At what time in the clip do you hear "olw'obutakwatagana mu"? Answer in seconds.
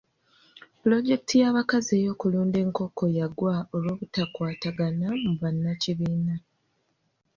3.75-5.31